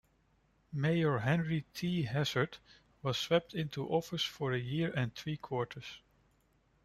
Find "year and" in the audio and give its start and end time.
4.57-5.13